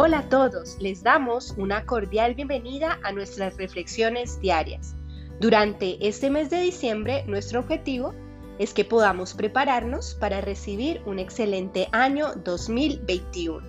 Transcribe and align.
Hola 0.00 0.20
a 0.20 0.28
todos, 0.28 0.80
les 0.80 1.02
damos 1.02 1.56
una 1.58 1.84
cordial 1.84 2.36
bienvenida 2.36 3.00
a 3.02 3.10
nuestras 3.10 3.56
reflexiones 3.56 4.40
diarias. 4.40 4.94
Durante 5.40 6.06
este 6.06 6.30
mes 6.30 6.50
de 6.50 6.60
diciembre, 6.60 7.24
nuestro 7.26 7.58
objetivo 7.58 8.14
es 8.60 8.74
que 8.74 8.84
podamos 8.84 9.34
prepararnos 9.34 10.14
para 10.14 10.40
recibir 10.40 11.02
un 11.04 11.18
excelente 11.18 11.88
año 11.90 12.28
2021. 12.44 13.66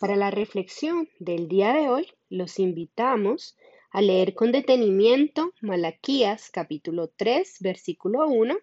Para 0.00 0.14
la 0.14 0.30
reflexión 0.30 1.08
del 1.20 1.48
día 1.48 1.72
de 1.72 1.88
hoy, 1.88 2.06
los 2.28 2.58
invitamos 2.58 3.56
a 3.90 4.02
leer 4.02 4.34
con 4.34 4.52
detenimiento 4.52 5.54
Malaquías 5.62 6.50
capítulo 6.50 7.08
3, 7.16 7.60
versículo 7.60 8.26
1 8.28 8.58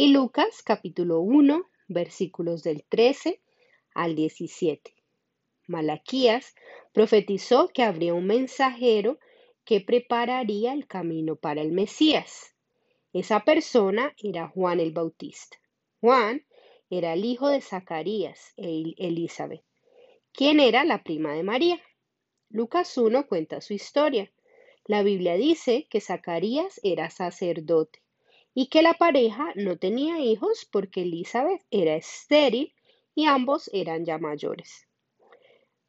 y 0.00 0.12
Lucas 0.12 0.62
capítulo 0.62 1.18
1, 1.22 1.68
versículos 1.88 2.62
del 2.62 2.84
13 2.88 3.42
al 3.94 4.14
17. 4.14 4.94
Malaquías 5.66 6.54
profetizó 6.92 7.66
que 7.66 7.82
habría 7.82 8.14
un 8.14 8.24
mensajero 8.24 9.18
que 9.64 9.80
prepararía 9.80 10.72
el 10.72 10.86
camino 10.86 11.34
para 11.34 11.62
el 11.62 11.72
Mesías. 11.72 12.54
Esa 13.12 13.40
persona 13.40 14.14
era 14.22 14.46
Juan 14.46 14.78
el 14.78 14.92
Bautista. 14.92 15.56
Juan 16.00 16.46
era 16.90 17.14
el 17.14 17.24
hijo 17.24 17.48
de 17.48 17.60
Zacarías 17.60 18.52
e 18.56 18.94
Elizabeth, 18.98 19.64
quien 20.30 20.60
era 20.60 20.84
la 20.84 21.02
prima 21.02 21.32
de 21.32 21.42
María. 21.42 21.82
Lucas 22.50 22.96
1 22.96 23.26
cuenta 23.26 23.60
su 23.60 23.74
historia. 23.74 24.30
La 24.84 25.02
Biblia 25.02 25.34
dice 25.34 25.88
que 25.90 26.00
Zacarías 26.00 26.78
era 26.84 27.10
sacerdote 27.10 27.98
y 28.60 28.66
que 28.66 28.82
la 28.82 28.94
pareja 28.94 29.52
no 29.54 29.76
tenía 29.76 30.18
hijos 30.18 30.66
porque 30.72 31.02
Elizabeth 31.02 31.62
era 31.70 31.94
estéril 31.94 32.74
y 33.14 33.26
ambos 33.26 33.70
eran 33.72 34.04
ya 34.04 34.18
mayores. 34.18 34.88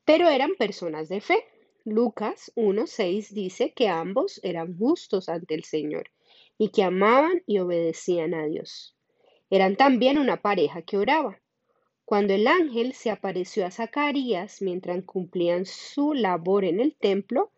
Pero 0.06 0.30
eran 0.30 0.54
personas 0.54 1.10
de 1.10 1.20
fe. 1.20 1.44
Lucas 1.84 2.52
1.6 2.56 3.30
dice 3.32 3.74
que 3.74 3.88
ambos 3.90 4.40
eran 4.44 4.78
justos 4.78 5.30
ante 5.30 5.56
el 5.56 5.64
Señor 5.64 6.12
y 6.60 6.70
que 6.70 6.84
amaban 6.84 7.42
y 7.48 7.58
obedecían 7.58 8.36
a 8.36 8.46
Dios. 8.46 8.96
Eran 9.50 9.76
también 9.76 10.20
una 10.20 10.40
pareja 10.40 10.84
que 10.84 10.98
oraba. 10.98 11.42
Cuando 12.06 12.36
el 12.36 12.46
ángel 12.46 12.94
se 12.94 13.10
apareció 13.10 13.66
a 13.66 13.72
Zacarías 13.72 14.62
mientras 14.62 15.04
cumplían 15.06 15.66
su 15.66 16.14
labor 16.14 16.66
en 16.66 16.80
el 16.82 16.96
templo, 16.96 17.52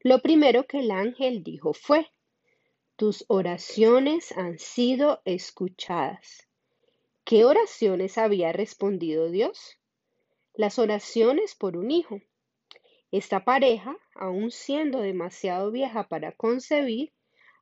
lo 0.00 0.20
primero 0.22 0.66
que 0.66 0.80
el 0.80 0.90
ángel 0.90 1.44
dijo 1.44 1.72
fue, 1.72 2.10
tus 2.96 3.26
oraciones 3.28 4.32
han 4.32 4.58
sido 4.58 5.20
escuchadas. 5.26 6.48
¿Qué 7.24 7.44
oraciones 7.44 8.16
había 8.16 8.52
respondido 8.52 9.30
Dios? 9.30 9.78
Las 10.54 10.78
oraciones 10.78 11.54
por 11.54 11.76
un 11.76 11.90
hijo. 11.90 12.22
Esta 13.10 13.44
pareja, 13.44 13.96
aun 14.14 14.50
siendo 14.50 15.00
demasiado 15.00 15.70
vieja 15.70 16.08
para 16.08 16.32
concebir, 16.32 17.12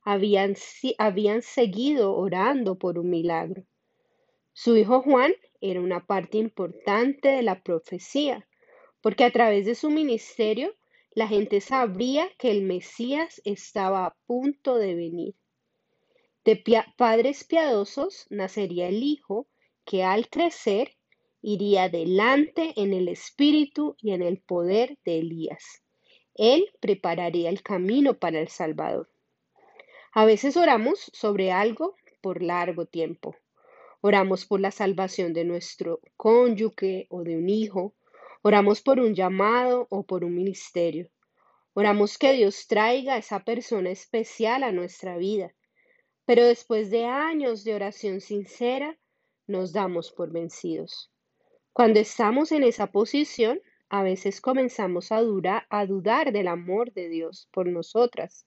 habían, 0.04 0.54
habían 0.98 1.42
seguido 1.42 2.14
orando 2.14 2.78
por 2.78 2.98
un 3.00 3.10
milagro. 3.10 3.64
Su 4.52 4.76
hijo 4.76 5.02
Juan 5.02 5.34
era 5.60 5.80
una 5.80 6.06
parte 6.06 6.38
importante 6.38 7.28
de 7.28 7.42
la 7.42 7.60
profecía, 7.60 8.46
porque 9.00 9.24
a 9.24 9.32
través 9.32 9.66
de 9.66 9.74
su 9.74 9.90
ministerio 9.90 10.76
la 11.14 11.28
gente 11.28 11.60
sabría 11.60 12.28
que 12.38 12.50
el 12.50 12.62
Mesías 12.62 13.40
estaba 13.44 14.06
a 14.06 14.16
punto 14.26 14.76
de 14.76 14.94
venir. 14.94 15.34
De 16.44 16.62
padres 16.96 17.44
piadosos 17.44 18.26
nacería 18.30 18.88
el 18.88 19.02
Hijo 19.02 19.46
que 19.84 20.02
al 20.02 20.28
crecer 20.28 20.96
iría 21.40 21.88
delante 21.88 22.72
en 22.76 22.92
el 22.92 23.08
espíritu 23.08 23.96
y 23.98 24.12
en 24.12 24.22
el 24.22 24.40
poder 24.40 24.98
de 25.04 25.20
Elías. 25.20 25.82
Él 26.34 26.70
prepararía 26.80 27.48
el 27.48 27.62
camino 27.62 28.18
para 28.18 28.40
el 28.40 28.48
Salvador. 28.48 29.08
A 30.12 30.24
veces 30.24 30.56
oramos 30.56 31.10
sobre 31.12 31.52
algo 31.52 31.96
por 32.20 32.42
largo 32.42 32.86
tiempo. 32.86 33.36
Oramos 34.00 34.46
por 34.46 34.60
la 34.60 34.70
salvación 34.70 35.32
de 35.32 35.44
nuestro 35.44 36.00
cónyuge 36.16 37.06
o 37.10 37.22
de 37.22 37.36
un 37.36 37.48
hijo, 37.48 37.94
Oramos 38.46 38.82
por 38.82 39.00
un 39.00 39.14
llamado 39.14 39.86
o 39.88 40.04
por 40.04 40.22
un 40.22 40.34
ministerio. 40.34 41.08
Oramos 41.72 42.18
que 42.18 42.34
Dios 42.34 42.66
traiga 42.66 43.14
a 43.14 43.16
esa 43.16 43.42
persona 43.42 43.88
especial 43.90 44.64
a 44.64 44.70
nuestra 44.70 45.16
vida. 45.16 45.54
Pero 46.26 46.44
después 46.44 46.90
de 46.90 47.06
años 47.06 47.64
de 47.64 47.74
oración 47.74 48.20
sincera, 48.20 48.98
nos 49.46 49.72
damos 49.72 50.12
por 50.12 50.30
vencidos. 50.30 51.10
Cuando 51.72 52.00
estamos 52.00 52.52
en 52.52 52.64
esa 52.64 52.88
posición, 52.88 53.62
a 53.88 54.02
veces 54.02 54.42
comenzamos 54.42 55.10
a, 55.10 55.22
dudar 55.22 56.30
del 56.30 56.48
amor 56.48 56.92
de 56.92 57.08
Dios 57.08 57.48
por 57.50 57.66
nosotras. 57.66 58.44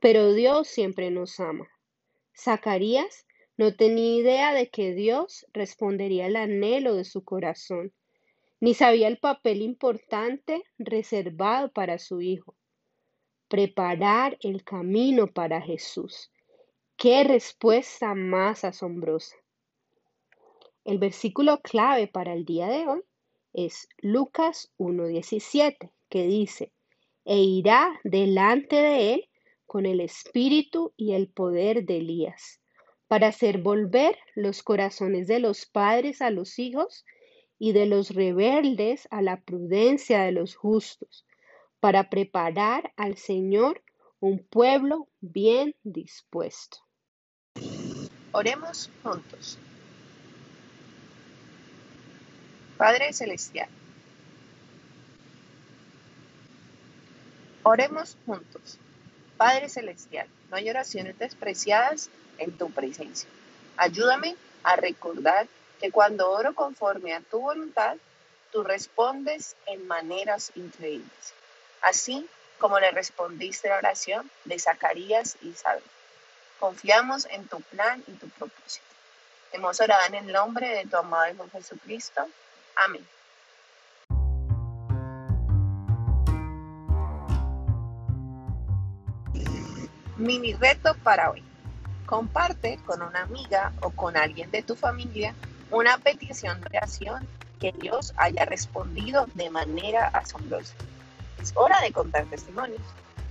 Pero 0.00 0.32
Dios 0.32 0.68
siempre 0.68 1.10
nos 1.10 1.38
ama. 1.38 1.68
Zacarías 2.34 3.26
no 3.58 3.76
tenía 3.76 4.20
idea 4.22 4.54
de 4.54 4.70
que 4.70 4.94
Dios 4.94 5.44
respondería 5.52 6.24
al 6.24 6.36
anhelo 6.36 6.94
de 6.94 7.04
su 7.04 7.24
corazón 7.24 7.92
ni 8.60 8.74
sabía 8.74 9.08
el 9.08 9.18
papel 9.18 9.62
importante 9.62 10.64
reservado 10.78 11.70
para 11.70 11.98
su 11.98 12.20
hijo. 12.20 12.56
Preparar 13.48 14.36
el 14.40 14.64
camino 14.64 15.28
para 15.28 15.60
Jesús. 15.60 16.30
Qué 16.96 17.24
respuesta 17.24 18.14
más 18.14 18.64
asombrosa. 18.64 19.36
El 20.84 20.98
versículo 20.98 21.60
clave 21.60 22.08
para 22.08 22.34
el 22.34 22.44
día 22.44 22.66
de 22.66 22.86
hoy 22.88 23.02
es 23.52 23.88
Lucas 23.98 24.72
1.17, 24.78 25.90
que 26.08 26.26
dice, 26.26 26.72
e 27.24 27.38
irá 27.38 28.00
delante 28.04 28.76
de 28.76 29.14
él 29.14 29.28
con 29.66 29.86
el 29.86 30.00
espíritu 30.00 30.92
y 30.96 31.12
el 31.12 31.28
poder 31.28 31.84
de 31.84 31.98
Elías, 31.98 32.60
para 33.06 33.28
hacer 33.28 33.58
volver 33.58 34.18
los 34.34 34.62
corazones 34.62 35.28
de 35.28 35.38
los 35.38 35.66
padres 35.66 36.22
a 36.22 36.30
los 36.30 36.58
hijos 36.58 37.04
y 37.58 37.72
de 37.72 37.86
los 37.86 38.10
rebeldes 38.10 39.08
a 39.10 39.22
la 39.22 39.40
prudencia 39.40 40.22
de 40.22 40.32
los 40.32 40.54
justos, 40.54 41.26
para 41.80 42.10
preparar 42.10 42.92
al 42.96 43.16
Señor 43.16 43.82
un 44.20 44.38
pueblo 44.44 45.08
bien 45.20 45.74
dispuesto. 45.82 46.78
Oremos 48.32 48.90
juntos. 49.02 49.58
Padre 52.76 53.12
Celestial. 53.12 53.68
Oremos 57.62 58.16
juntos. 58.24 58.78
Padre 59.36 59.68
Celestial, 59.68 60.26
no 60.50 60.56
hay 60.56 60.70
oraciones 60.70 61.18
despreciadas 61.18 62.10
en 62.38 62.52
tu 62.52 62.70
presencia. 62.70 63.28
Ayúdame 63.76 64.36
a 64.62 64.76
recordar 64.76 65.48
que 65.80 65.90
cuando 65.90 66.30
oro 66.30 66.54
conforme 66.54 67.14
a 67.14 67.20
tu 67.20 67.40
voluntad, 67.40 67.96
tú 68.52 68.62
respondes 68.62 69.56
en 69.66 69.86
maneras 69.86 70.52
increíbles. 70.54 71.34
Así 71.82 72.28
como 72.58 72.80
le 72.80 72.90
respondiste 72.90 73.68
la 73.68 73.78
oración 73.78 74.30
de 74.44 74.58
Zacarías 74.58 75.36
y 75.42 75.50
Isabel. 75.50 75.84
Confiamos 76.58 77.26
en 77.26 77.46
tu 77.46 77.60
plan 77.60 78.02
y 78.06 78.12
tu 78.12 78.28
propósito. 78.30 78.84
Hemos 79.52 79.80
orado 79.80 80.06
en 80.08 80.14
el 80.16 80.32
nombre 80.32 80.68
de 80.68 80.86
tu 80.86 80.96
amado 80.96 81.32
Hijo 81.32 81.48
Jesucristo. 81.52 82.26
Amén. 82.74 83.06
Mini 90.16 90.52
reto 90.54 90.94
para 91.04 91.30
hoy. 91.30 91.44
Comparte 92.06 92.78
con 92.84 93.02
una 93.02 93.22
amiga 93.22 93.72
o 93.82 93.90
con 93.90 94.16
alguien 94.16 94.50
de 94.50 94.62
tu 94.62 94.74
familia 94.74 95.34
una 95.70 95.98
petición 95.98 96.60
de 96.60 96.78
oración 96.78 97.26
que 97.60 97.72
Dios 97.72 98.14
haya 98.16 98.44
respondido 98.44 99.26
de 99.34 99.50
manera 99.50 100.06
asombrosa. 100.08 100.74
Es 101.40 101.52
hora 101.54 101.80
de 101.80 101.92
contar 101.92 102.24
testimonios. 102.26 102.82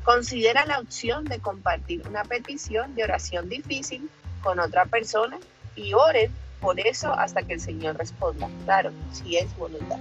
Considera 0.04 0.66
la 0.66 0.80
opción 0.80 1.26
de 1.26 1.40
compartir 1.40 2.08
una 2.08 2.24
petición 2.24 2.96
de 2.96 3.04
oración 3.04 3.50
difícil 3.50 4.10
con 4.42 4.60
otra 4.60 4.86
persona 4.86 5.38
y 5.76 5.94
oren 5.94 6.32
por 6.62 6.80
eso 6.80 7.12
hasta 7.14 7.44
que 7.44 7.54
el 7.54 7.62
Señor 7.62 7.98
responda. 7.98 8.50
Claro, 8.66 8.92
si 9.12 9.38
es 9.38 9.56
voluntad. 9.58 10.00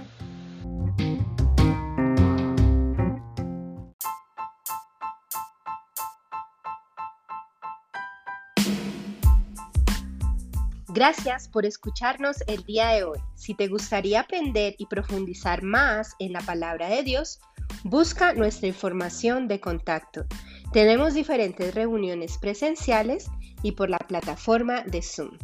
Gracias 10.97 11.47
por 11.47 11.67
escucharnos 11.67 12.37
el 12.47 12.63
día 12.63 12.87
de 12.87 13.03
hoy. 13.03 13.19
Si 13.35 13.53
te 13.53 13.67
gustaría 13.67 14.21
aprender 14.21 14.73
y 14.79 14.87
profundizar 14.87 15.61
más 15.61 16.15
en 16.17 16.33
la 16.33 16.41
palabra 16.41 16.89
de 16.89 17.03
Dios, 17.03 17.39
busca 17.83 18.33
nuestra 18.33 18.67
información 18.67 19.47
de 19.47 19.59
contacto. 19.59 20.25
Tenemos 20.73 21.13
diferentes 21.13 21.75
reuniones 21.75 22.39
presenciales 22.39 23.29
y 23.61 23.73
por 23.73 23.91
la 23.91 23.99
plataforma 23.99 24.81
de 24.87 25.03
Zoom. 25.03 25.37